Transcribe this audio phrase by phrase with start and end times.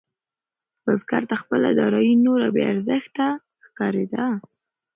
[0.83, 3.27] بزګر ته خپله دارايي نوره بې ارزښته
[3.65, 4.25] ښکارېده.